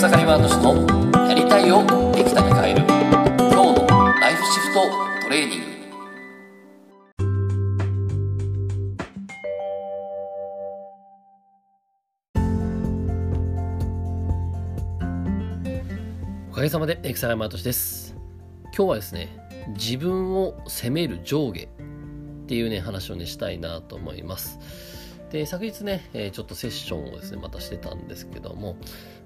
[0.00, 2.80] 草刈ワード氏のやりたいをできたに変える
[3.36, 3.86] 今日の
[4.18, 4.80] ライフシフト
[5.24, 5.66] トレーニング。
[16.50, 18.16] おかげさまで草刈ワード氏です。
[18.74, 19.28] 今日はですね
[19.74, 21.68] 自分を責める上下っ
[22.46, 24.58] ていうね話をねしたいなと思います。
[25.30, 28.76] で、昨日ね、え、ちょっとセッションをですね、またしてたんですけども、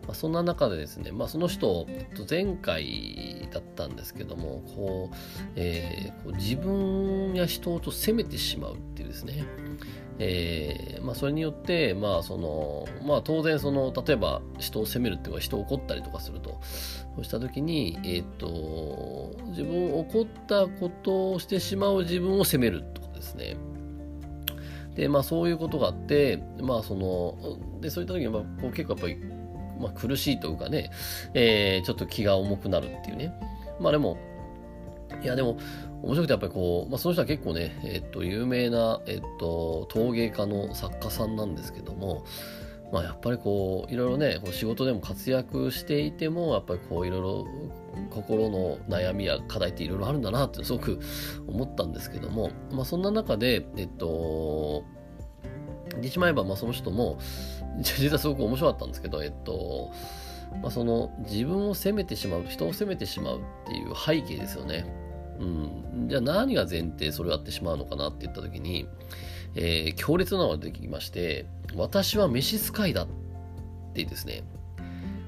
[0.06, 1.86] まあ、そんな中でですね、まあ、その人、
[2.28, 5.16] 前回だったんですけども、こう、
[5.56, 9.44] えー、こう自分や人をと責めてしまうっていうですね、
[10.18, 16.60] えーまあ、それによって、まあそのまあ、当然その、例えば人を責めるっていうか、人を怒ったりとかすると、
[17.16, 23.56] そうしたときに、えっ、と、自分を怒ったことをしてしまう自分を責めるとかですね、
[24.94, 27.36] で、まあそういうことがあって、まあその、
[27.80, 29.16] で、そういった時に、まあ、こう結構やっぱり、
[29.80, 30.90] まあ苦しいというかね、
[31.34, 33.32] えー、ちょっと気が重くなるっていうね。
[33.80, 34.18] まあでも、
[35.22, 35.58] いやでも、
[36.02, 42.24] 面白くてやっぱりこう、まあその人は結構ね、えっと、有名な、えっと、陶芸家の作家さんなんですけども、
[42.94, 47.46] まあやっぱりこう、いろいろね、こう仕事でも活躍していても、やっぱりこう、いろいろ
[48.10, 51.00] 心の悩みや課題っていろいろあるんだなってすごく
[51.48, 54.84] 思ったんですけども、まあ、そんな中で、えっと、
[55.90, 57.18] 言ってしまえば、まあ、その人も、
[57.82, 59.90] 実はすごく面白かったんですけど、えっと、
[60.62, 64.86] まあ、その自分を責めてしまう、人を責めてしまうっていう背景ですよね。
[65.40, 68.86] うん、じゃあ何が前提それをやってしまうのかなって言った時に、
[69.56, 73.08] えー、強烈なのが出てきまして、私は召使いだっ
[73.94, 74.42] てですね、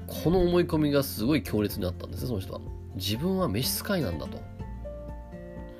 [0.07, 2.61] この思い込みがすごい強烈になったんですね、その人は。
[2.95, 4.41] 自分は召使いなんだと。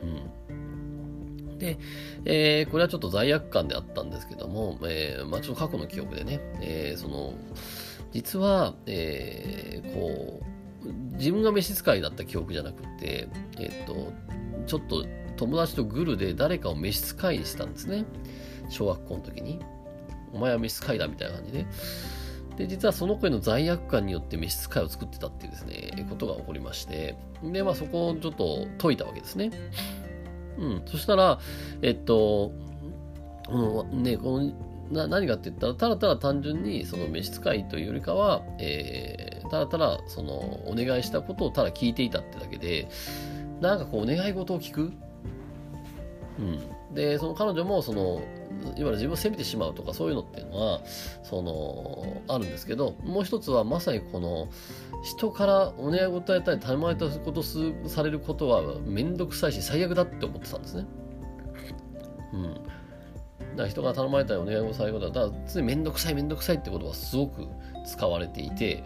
[0.03, 1.57] うん。
[1.57, 1.77] で、
[2.25, 7.33] えー、これはちょっと罪悪感であったんですけども、えー、まあちょっと過去の記憶でね、えー、その、
[8.11, 10.57] 実は、えー、こう、
[11.17, 13.27] 自分が召使いだった記憶じゃなくて、
[13.59, 14.13] えっ、と、
[14.65, 15.05] ちょっと
[15.35, 18.05] 友達とグルで誰かを召使いにしたんですね。
[18.69, 19.59] 小学校の時に。
[20.33, 21.65] お前は召使いだみたいな感じで。
[22.57, 29.51] で、実はその子への罪悪感によって召使いを作ってたっていうですね、ことが起こりまして、で、まあそこをちょっと解いたわけですね。
[30.57, 30.81] うん。
[30.85, 31.39] そしたら、
[31.81, 32.51] えっと、
[33.45, 34.51] このね、この
[34.91, 40.33] な何かって言ったら、ただただ単純にその召使いというよりかは、えー、ただただその
[40.67, 42.87] お願いしたことをただ聞いていたってだけで、
[43.61, 44.93] なんかこうお願い事を聞く。
[46.39, 46.95] うん。
[46.95, 48.21] で、その彼女もその
[48.61, 50.81] いわゆる自分を責めてしまうとかそういうのっていうのは
[51.23, 54.49] そのあるんですけどもう一つはまさにこの
[55.03, 60.85] 人からお願い事やったり頼まれたことされることは面倒くさいし最悪だって思ってたんですね。
[62.33, 62.53] うん。
[62.53, 67.47] だから人が頼まれたりお願いをされることは、だから常に面倒くさい面倒くさいってことはすごく
[67.85, 68.83] 使われていて、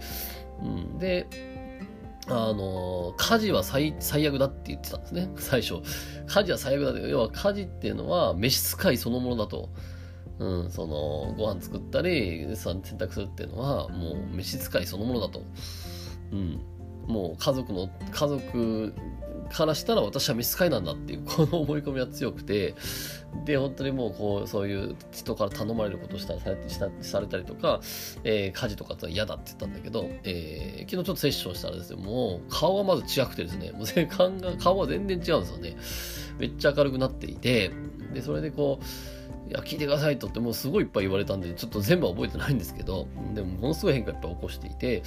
[0.61, 1.28] うん、で、
[2.27, 5.81] あの、家事は最最悪だって言ってたんですね、 最初。
[6.27, 9.69] 家事は最悪だって、要は家事っていうのは召使いそのものだと。
[10.39, 15.43] うん、その、ご飯作ったり、洗濯するっていうのは、もう召使いそのものだと。
[16.31, 16.59] うん。
[17.07, 18.93] もう家族の、家族
[19.51, 22.75] からしたら私は召使いなんだっていう、この思い込みは強くて、
[23.45, 27.81] で、本当にもうこう、そういう人から頼まれることをしたされしたされたりとか、
[28.23, 35.75] えー、家事とかって嫌だって言ったんだけど、えー、昨日ちょっとセッションしたらですね、もう顔がまず違くてですね、もう顔が顔は全然違うんですよね。
[36.40, 37.72] めっちゃ明るくなっていて、
[38.13, 38.85] で、それでこう、
[39.50, 45.03] いや、聞いてくださいとってもうすごいいっぱい言われたんで、ちょっと全部は覚えてないんですけど、でもものすごい変化やっぱ起こしていて、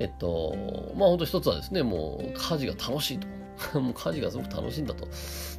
[0.00, 0.56] えっと、
[0.96, 3.28] まあ本当一つはですね、もう家事が楽しいと。
[3.74, 5.08] もう家事がすごく楽しいんだと。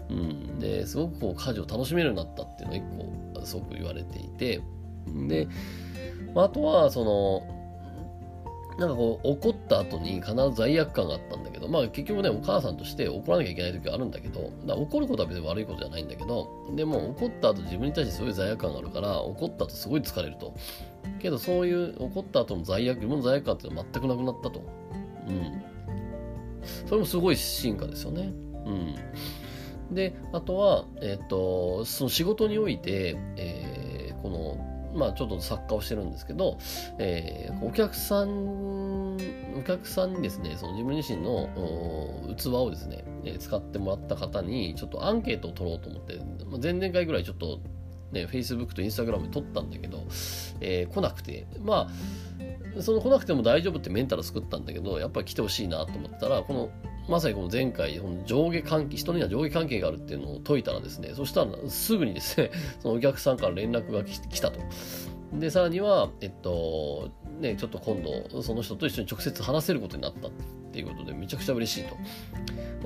[0.10, 0.60] うん。
[0.60, 2.78] で、すごくこう家事を楽しめるようになったっていうのが
[3.34, 4.62] 一個、すごく言われていて、
[5.28, 5.48] で、
[6.36, 7.56] あとは、その、
[8.78, 20.54] なんかこう、怒った後に必ず罪悪感があったんだけど、まあ結局ね、お母さんとして怒らなきゃいけない時はあるんだけど、怒ることは別に悪いことじゃないんだけど、でも怒った後自分に対してすごい罪悪感があるから、怒った後すごい疲れると。
[21.22, 24.62] けどそういう怒った後の罪悪、自分の罪悪感っていうのは全くなくなったと。
[25.28, 25.75] うん。
[26.86, 28.32] それもすごい進化ですよね。
[28.66, 28.96] うん。
[29.96, 36.58] で、あとは、えっ、ー、と、その仕事において、えー、この、まあちょっと作家をしてるんですけど、
[37.00, 41.50] えー、お客さん、お客さんにですね、その自分自身の
[42.38, 47.60] 器をですね、えー、使ってもらった方に、ちょっとアンケートを取ろうと思って、まあ、前々回ぐらいちょっと
[48.12, 50.06] ね、Facebook と Instagram で撮ったんだけど、
[50.62, 51.90] えー、来なくて、まあ、
[52.82, 56.70] その来なくても大丈夫ってメンタル作ったんだけど、やっぱり来てほしいなと思ったら、この、
[57.08, 64.60] まさにこの前回、この上下関係、人には上下関係があるっていうのを解いたらですね、そしたらすぐにですね、 そのお客さんから連絡が来たと。
[65.34, 70.32] で、さらには、えっと、ね、ちょっと今度その人と一緒に直接話せることになったっ
[70.72, 71.96] ていうことでめちゃくちゃ嬉しいと。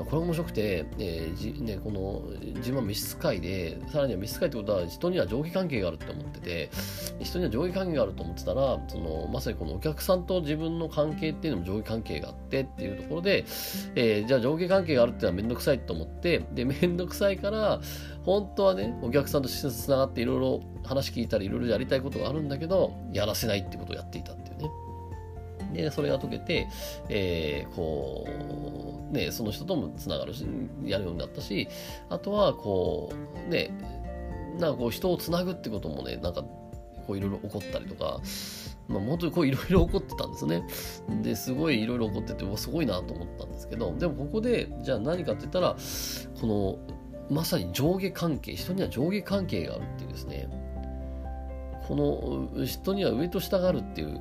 [0.05, 2.21] これ面白くて、えーじね、この
[2.57, 6.69] 自分は召使いでさらには召使いってことは人には上下関係があるって思ってて
[7.21, 13.45] 人には上下関係があると思ってたらそのまさにこのお客さんと自分の関係っていうのも上下関係があってっていうところで、
[13.95, 17.81] えー、じゃあ上下関係があるっていうのは面倒くさいと思ってで面倒くさいから
[18.23, 24.88] 本当はねお客さんとつながっていろいろ話聞いたりいろいろやりたいことがあるんだけどやらせないってことをやっていたっていうね。
[25.73, 26.67] で、それが解けて、
[27.09, 28.27] えー、こ
[29.11, 30.45] う、ね、その人ともつながるし、
[30.83, 31.67] やるようになったし、
[32.09, 33.11] あとは、こ
[33.47, 33.71] う、ね、
[34.59, 36.43] なんかこう人をつなぐってこともね、なんか、
[37.07, 38.19] こういろいろ起こったりとか、
[38.87, 40.63] まあ、本当にこういろいろ起こってたんですね。
[41.21, 45.75] で、すごいいろいろ起こってて、すごいなと思ったんですけど、でもここで、じゃあ何かって言ったら、
[46.41, 46.79] この、
[47.29, 50.49] まさに上下関係、人には上下関係があるっていうですね、
[51.87, 54.19] この人には上と下があるっていう、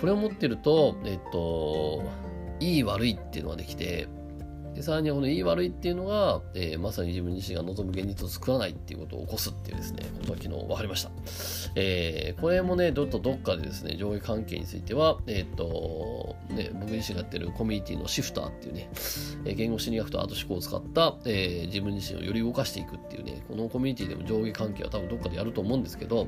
[0.00, 2.02] これを持ってると、えっと、
[2.60, 4.08] いい悪いっていうのができて、
[4.74, 11.10] でさらにこのいい悪いっていうのが、えー、まさに自分自身が望む現実を作らないっていうことを起こすっていうですね、ことが昨日分かりました。
[11.76, 18.90] えー、これもね、どっとどっかでですね、上下関係については、えっ、と、ね、僕自身がやってるコミュニティのシフターっていうね、
[19.44, 26.26] え言語心理学とアート思考を使った、えー、自分自身をより動かしていくっていうね、このコミュニティでも上下関係は多分どっかでやると思うんですけど、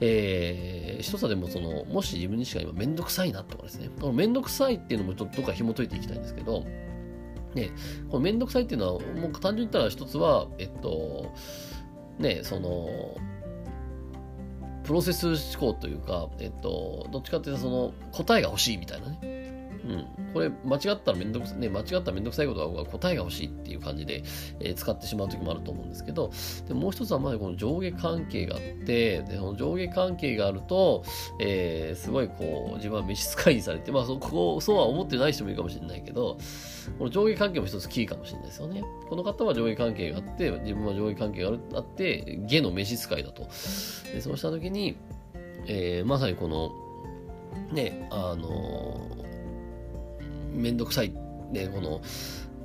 [0.00, 6.64] えー、一つでもその、もし自分自身が今めんどくさいなとかですね、このめんどくさいっていうのもちょっとどっか紐解いていきたいんですけど、
[7.54, 7.70] ね、
[8.08, 11.32] このめんどくさいっていうのは、もう単純に言ったら一つは、えっと、
[12.18, 13.16] ね、その、
[14.84, 15.36] プロセス思
[15.72, 19.39] 考というか、えっと、どっちかっていうとその答えが欲しいみたいなね。
[19.90, 20.32] うん。
[20.32, 24.22] これ、間違ったらめんどくさい、ね、間違ったらめんどくさいことが答えが欲しいっていう感じで、
[24.60, 26.30] えー、使ってしまう時もあると思うんですけど、
[26.68, 31.02] でもう一つはまだこの上下関係があって、でその上下関係があると、
[31.40, 36.38] えー、すごいこう、自分は召使いにされて、まあそこ、そうは思ってない人もいるかもしれないけど、
[36.98, 38.82] この上下関係も一つキーかもしれないですよね。
[39.08, 43.42] この方は上下関係があって、自分は上下関係があって、下の召使いだと。
[44.12, 44.96] でそうした時に、
[45.66, 46.72] えー、まさにこの、
[47.72, 49.19] ね、あの
[50.52, 51.12] めんどくさい、
[51.52, 52.00] ね、この、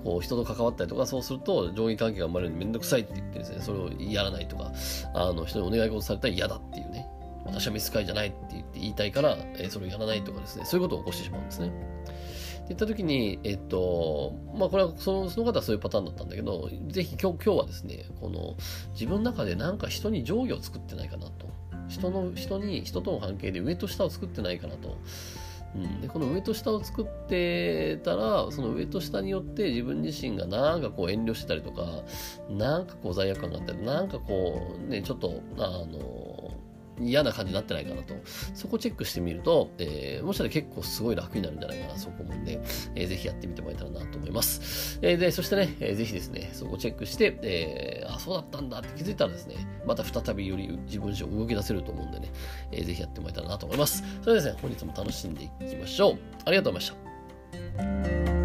[0.03, 4.71] こう人と関わったりとか、そうすると上下関係が生まれるのでめんどくさいって言ってですね、それをやらないとか、
[5.13, 7.07] あの人にお願い事されたら嫌だっていうね、
[7.45, 11.67] 私は召使いじゃないって言って言いたいから、えー、それをやらないとかですね、そういうことを起こしてしまうんですね。
[11.67, 11.71] っ
[12.67, 18.55] て言った時に、えっと、まあこれはそのその方はそういうパターンだったんだけど、ぜひ今日今日はですね、この
[18.93, 21.47] 自分の中でなんか人に上下を作ってないかなと。
[21.87, 24.97] 人の、人に、人との関係で上と下を作ってないかなと。
[25.75, 32.03] うん、でこの上と下を作ってたらその上と下によって自分自身がなんかこう遠慮してたりとか
[32.49, 36.51] なんかこう罪悪感があったりなんかこうねちょっとあの
[36.99, 38.15] 嫌な感じになってないかなと。
[38.53, 42.59] そこチェックしてみると、えー、もしかしたら結構すごい楽になるんじゃないかな、そこ思うんで、
[42.95, 44.99] えー、ぜひやってみてもらえたらなと思います。
[45.01, 49.55] えー、で、そしてね、えー、ぜひですね、そこチェックして、えー、あ、そうだったんだって気づいたらですね、
[49.85, 52.31] また再びより自分自身を動き出せると思うんでね、
[52.71, 54.03] えー、ぜひやってもらえたらなと思います。
[54.21, 56.17] それではですね、本日も楽しんでいきましょう。
[56.45, 58.44] ありがとうございました。